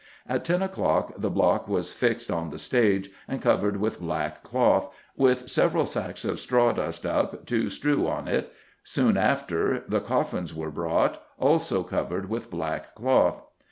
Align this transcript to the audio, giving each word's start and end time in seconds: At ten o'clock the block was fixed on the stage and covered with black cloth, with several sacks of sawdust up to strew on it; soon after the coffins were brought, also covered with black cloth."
At 0.27 0.43
ten 0.43 0.63
o'clock 0.63 1.13
the 1.15 1.29
block 1.29 1.67
was 1.67 1.91
fixed 1.93 2.31
on 2.31 2.49
the 2.49 2.57
stage 2.57 3.11
and 3.27 3.39
covered 3.39 3.77
with 3.77 3.99
black 3.99 4.41
cloth, 4.41 4.91
with 5.15 5.47
several 5.47 5.85
sacks 5.85 6.25
of 6.25 6.39
sawdust 6.39 7.05
up 7.05 7.45
to 7.45 7.69
strew 7.69 8.07
on 8.07 8.27
it; 8.27 8.51
soon 8.83 9.15
after 9.15 9.83
the 9.87 10.01
coffins 10.01 10.55
were 10.55 10.71
brought, 10.71 11.21
also 11.37 11.83
covered 11.83 12.29
with 12.29 12.49
black 12.49 12.95
cloth." 12.95 13.43